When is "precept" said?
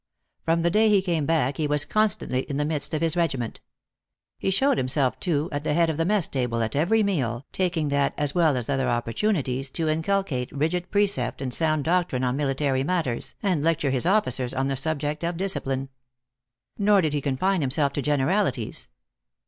10.89-11.39